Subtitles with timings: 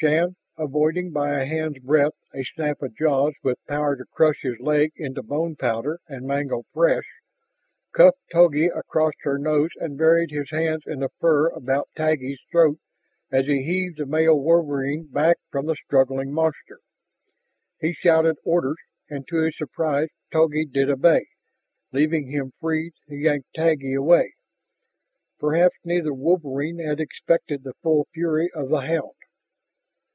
[0.00, 4.60] Shann, avoiding by a hand's breadth a snap of jaws with power to crush his
[4.60, 7.02] leg into bone powder and mangled flesh,
[7.90, 12.78] cuffed Togi across her nose and buried his hands in the fur about Taggi's throat
[13.32, 16.78] as he heaved the male wolverine back from the struggling monster.
[17.80, 18.78] He shouted orders,
[19.10, 21.26] and to his surprise Togi did obey,
[21.90, 24.34] leaving him free to yank Taggi away.
[25.40, 29.10] Perhaps neither wolverine had expected the full fury of the hound.